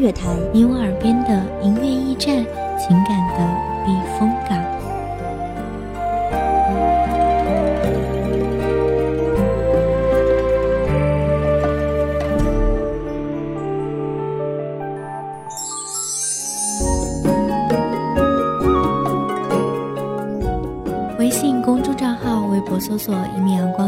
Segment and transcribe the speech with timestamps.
[0.00, 2.36] 乐坛，你我耳边的音乐驿站，
[2.78, 3.38] 情感的
[3.84, 4.56] 避风港。
[21.18, 23.87] 微信公众账号、微博搜索“一米阳光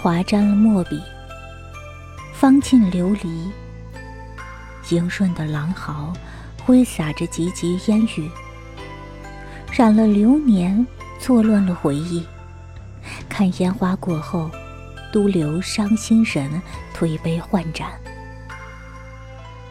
[0.00, 1.02] 华沾了墨笔，
[2.32, 3.50] 方沁琉璃。
[4.90, 6.12] 迎顺的狼毫
[6.64, 8.30] 挥洒着急急烟雨，
[9.72, 10.86] 染了流年，
[11.18, 12.24] 错乱了回忆。
[13.28, 14.48] 看烟花过后，
[15.12, 16.48] 独留伤心人
[16.94, 17.88] 推杯换盏。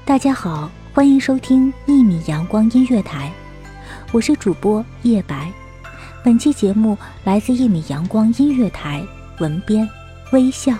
[0.03, 3.31] 大家好，欢迎收听一米阳光音乐台，
[4.11, 5.49] 我是主播叶白。
[6.21, 9.01] 本期节目来自一米阳光音乐台，
[9.39, 9.89] 文编。
[10.31, 10.77] 微笑。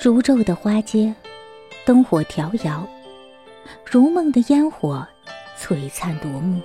[0.00, 1.12] 如昼的花街，
[1.84, 2.86] 灯火迢遥；
[3.84, 5.04] 如梦的烟火，
[5.58, 6.60] 璀璨夺目。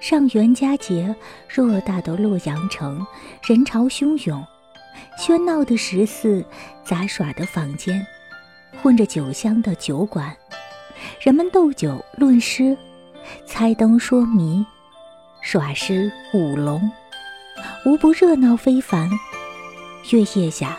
[0.00, 1.14] 上元佳节，
[1.48, 3.06] 偌大的洛阳城，
[3.44, 4.44] 人潮汹涌，
[5.16, 6.44] 喧闹的十四，
[6.84, 8.04] 杂耍的坊间，
[8.82, 10.36] 混着酒香的酒馆，
[11.20, 12.76] 人们斗酒论诗，
[13.46, 14.66] 猜灯说谜，
[15.40, 16.90] 耍狮舞龙，
[17.86, 19.08] 无不热闹非凡。
[20.10, 20.76] 月夜下。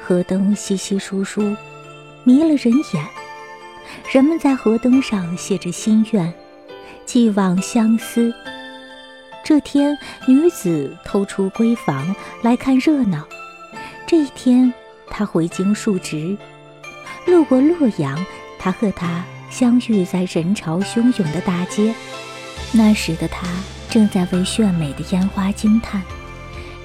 [0.00, 1.54] 河灯稀稀疏疏，
[2.24, 3.06] 迷了人眼。
[4.12, 6.32] 人们在河灯上写着心愿，
[7.04, 8.32] 寄望相思。
[9.44, 13.24] 这天，女子偷出闺房来看热闹。
[14.06, 14.72] 这一天，
[15.08, 16.36] 她回京述职，
[17.26, 18.24] 路过洛阳，
[18.58, 21.94] 她和他相遇在人潮汹涌的大街。
[22.72, 23.46] 那时的她
[23.88, 26.02] 正在为炫美的烟花惊叹，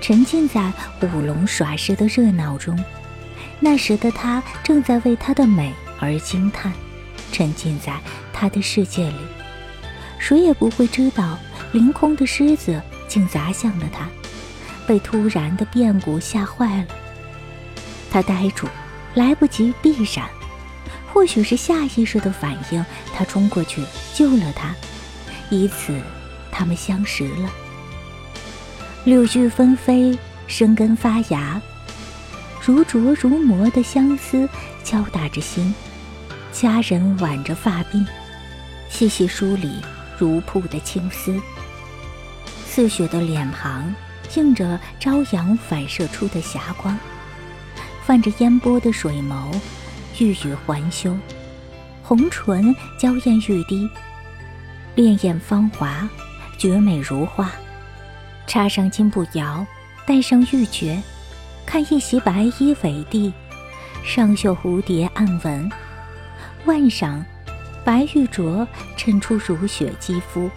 [0.02, 2.78] 沉浸在舞龙耍狮的热闹中。
[3.60, 6.74] 那时的他正在为她的美而惊叹，
[7.32, 7.94] 沉浸在
[8.34, 9.18] 她的世界里，
[10.18, 11.38] 谁也不会知道，
[11.72, 14.10] 凌空的狮子竟砸向了他，
[14.88, 16.88] 被突然的变故吓坏了。
[18.10, 18.68] 他呆住，
[19.14, 20.28] 来不及避闪，
[21.14, 22.84] 或许是下意识的反应，
[23.14, 23.84] 他冲过去
[24.16, 24.74] 救了他，
[25.52, 25.96] 以此，
[26.52, 27.50] 他们相识了。
[29.04, 30.16] 柳絮纷飞，
[30.46, 31.60] 生根发芽。
[32.64, 34.48] 如琢如磨的相思
[34.84, 35.74] 敲打着心，
[36.52, 38.06] 佳人挽着发鬓，
[38.90, 39.82] 细细梳理
[40.20, 41.42] 如瀑的青丝。
[42.68, 43.92] 似雪的脸庞，
[44.36, 46.96] 映着朝阳反射出的霞光，
[48.06, 49.52] 泛着烟波的水眸，
[50.20, 51.18] 欲语还休，
[52.04, 53.90] 红唇娇艳欲滴，
[54.96, 56.08] 潋滟芳华，
[56.60, 57.52] 绝美如画。
[58.48, 59.66] 插上金步摇，
[60.06, 61.02] 戴上玉珏，
[61.66, 63.34] 看一袭白衣为地，
[64.04, 65.72] 上绣蝴蝶暗纹，
[66.66, 67.24] 腕上
[67.86, 68.68] 白玉镯
[68.98, 70.50] 衬出如雪肌肤。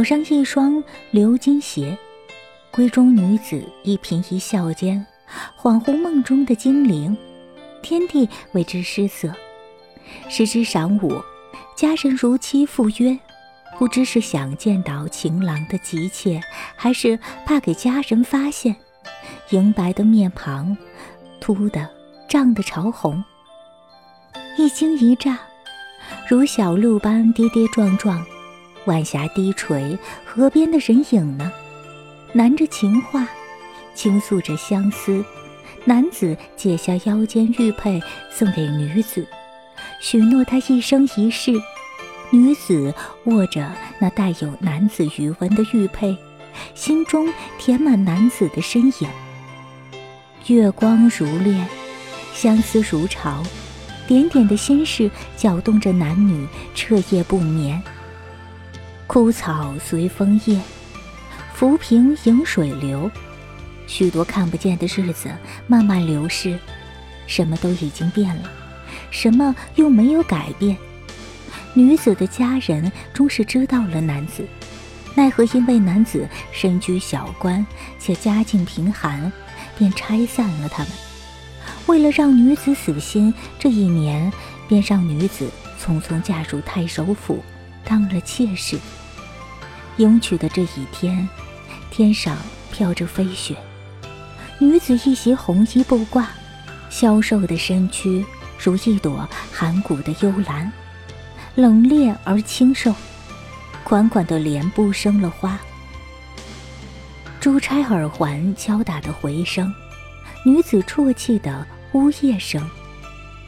[0.00, 0.82] 脚上一双
[1.12, 1.94] 鎏金鞋，
[2.72, 5.06] 闺中女子一颦一笑间，
[5.60, 7.14] 恍惚梦中的精灵，
[7.82, 9.30] 天地为之失色。
[10.30, 11.22] 时值晌午，
[11.76, 13.18] 家人如期赴约，
[13.78, 16.40] 不知是想见到情郎的急切，
[16.76, 18.74] 还是怕给家人发现，
[19.50, 20.74] 莹白的面庞，
[21.42, 21.86] 突的
[22.26, 23.22] 涨得潮红。
[24.56, 25.38] 一惊一乍，
[26.26, 28.24] 如小鹿般跌跌撞撞。
[28.86, 31.52] 晚霞低垂，河边的人影呢？
[32.34, 33.26] 喃着情话，
[33.94, 35.24] 倾诉着相思。
[35.84, 38.00] 男子解下腰间玉佩，
[38.30, 39.26] 送给女子，
[40.00, 41.52] 许诺她一生一世。
[42.30, 42.94] 女子
[43.24, 46.16] 握着那带有男子余温的玉佩，
[46.74, 47.28] 心中
[47.58, 49.08] 填满男子的身影。
[50.46, 51.66] 月光如恋，
[52.32, 53.42] 相思如潮，
[54.06, 57.82] 点点的心事搅动着男女彻夜不眠。
[59.12, 60.56] 枯草随风叶，
[61.52, 63.10] 浮萍迎水流。
[63.88, 65.28] 许多看不见的日子
[65.66, 66.56] 慢慢流逝，
[67.26, 68.48] 什么都已经变了，
[69.10, 70.76] 什么又没有改变。
[71.74, 74.46] 女子的家人终是知道了男子，
[75.16, 77.66] 奈何因为男子身居小官
[77.98, 79.32] 且家境贫寒，
[79.76, 80.92] 便拆散了他们。
[81.86, 84.32] 为了让女子死心，这一年
[84.68, 85.50] 便让女子
[85.82, 87.42] 匆匆嫁入太守府，
[87.84, 88.78] 当了妾室。
[90.00, 91.28] 迎娶的这一天，
[91.90, 92.34] 天上
[92.72, 93.54] 飘着飞雪，
[94.58, 96.24] 女子一袭红衣布褂，
[96.88, 98.24] 消瘦的身躯
[98.58, 100.72] 如一朵寒骨的幽兰，
[101.54, 102.94] 冷冽而清瘦，
[103.84, 105.58] 款款的帘布生了花。
[107.38, 109.70] 珠钗耳环敲打的回声，
[110.46, 112.66] 女子啜泣的呜咽声，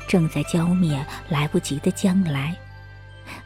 [0.07, 2.55] 正在浇灭来不及的将来。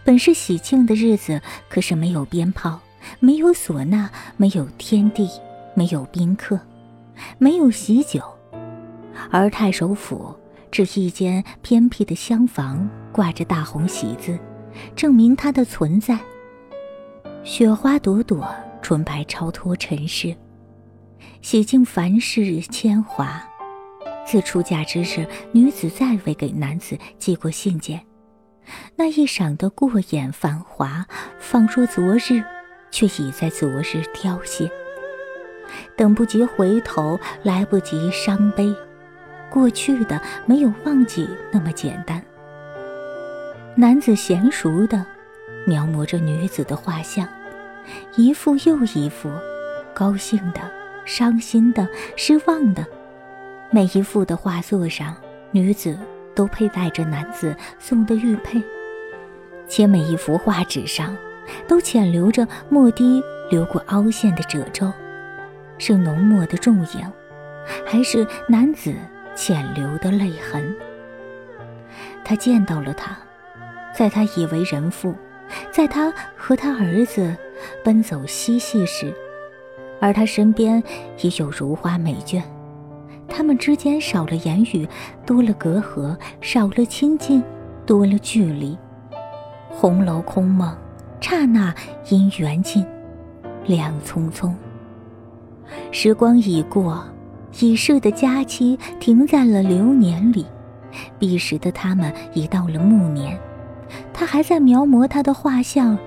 [0.03, 2.81] 本是喜庆的日子，可是没有鞭炮。
[3.21, 5.29] 没有唢呐，没有天地，
[5.75, 6.59] 没有宾客，
[7.39, 8.21] 没有喜酒，
[9.31, 10.35] 而太守府
[10.71, 14.39] 只一间偏僻的厢房，挂着大红喜字，
[14.95, 16.19] 证明它的存在。
[17.45, 18.49] 雪花朵朵，
[18.83, 20.37] 纯白超脱尘世，
[21.43, 23.43] 洗净凡世铅华。
[24.27, 28.05] 自出嫁之日，女子再未给男子寄过信件，
[28.97, 31.07] 那一晌的过眼繁华，
[31.39, 32.43] 仿若昨日。
[32.97, 34.71] 却已在昨日凋谢，
[35.95, 38.75] 等不及回头，来不及伤悲，
[39.51, 42.23] 过去的没有忘记那么简单。
[43.75, 45.05] 男子娴熟地
[45.67, 47.29] 描摹着女子的画像，
[48.17, 49.31] 一幅又一幅，
[49.93, 50.61] 高兴的、
[51.05, 51.87] 伤心的、
[52.17, 52.87] 失望的，
[53.71, 55.15] 每一幅的画作上，
[55.51, 55.99] 女子
[56.35, 58.63] 都佩戴着男子送的玉佩，
[59.69, 61.15] 且每一幅画纸上，
[61.69, 64.93] 都潜留着墨滴流过凹陷的褶皱，
[65.79, 67.13] 是浓墨的重影，
[67.87, 68.95] 还是男子
[69.35, 70.75] 浅流的泪痕？
[72.25, 73.17] 他见到了他，
[73.95, 75.15] 在他以为人妇，
[75.71, 77.35] 在他和他儿子
[77.85, 79.15] 奔走嬉戏时，
[80.01, 80.83] 而他身边
[81.23, 82.43] 已有如花美眷，
[83.29, 84.89] 他们之间少了言语，
[85.25, 87.43] 多了隔阂；少了亲近，
[87.87, 88.77] 多了距离。
[89.71, 90.77] 红楼空梦，
[91.21, 91.75] 刹那
[92.09, 92.87] 因缘尽，
[93.67, 94.53] 两匆匆。
[95.91, 97.05] 时光已过，
[97.59, 100.47] 已逝的佳期停在了流年里。
[101.19, 103.39] 彼时的他们已到了暮年，
[104.13, 105.99] 他还在描摹他的画像，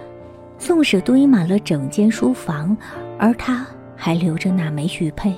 [0.57, 2.75] 纵使堆满了整间书房，
[3.19, 5.35] 而他还留着那枚玉佩。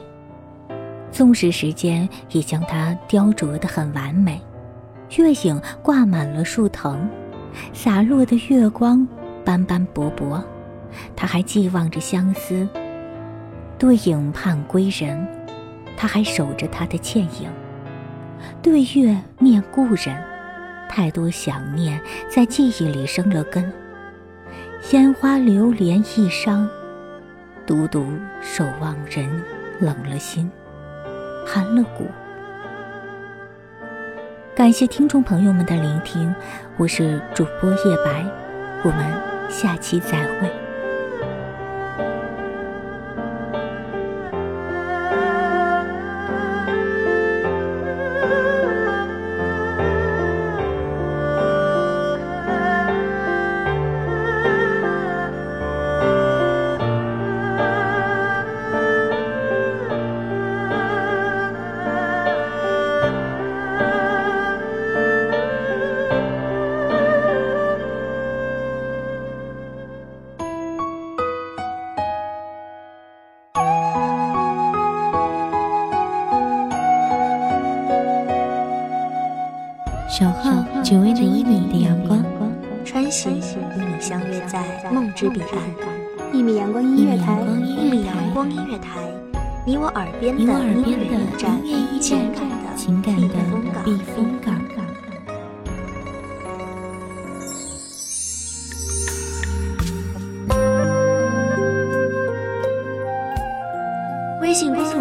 [1.11, 4.39] 纵使时间已将它雕琢得很完美，
[5.17, 7.09] 月影挂满了树藤，
[7.73, 9.05] 洒落的月光
[9.43, 10.43] 斑斑驳驳，
[11.15, 12.67] 他还寄望着相思。
[13.77, 15.27] 对影盼归人，
[15.97, 17.49] 他还守着他的倩影。
[18.61, 20.21] 对月念故人，
[20.89, 23.71] 太多想念在记忆里生了根。
[24.91, 26.67] 烟花流连一伤，
[27.65, 28.05] 独独
[28.41, 29.29] 守望人
[29.79, 30.49] 冷了心，
[31.45, 32.07] 寒了骨。
[34.55, 36.33] 感谢听众朋友们的聆听，
[36.77, 38.25] 我是主播叶白，
[38.83, 40.70] 我们下期再会。
[85.21, 86.33] 之彼岸。
[86.33, 88.97] 一米阳光音乐台，一米阳光音乐台，
[89.67, 91.05] 你我耳边的音乐
[91.63, 92.25] 驿站，
[92.75, 93.27] 情感的
[93.85, 94.30] 避风港。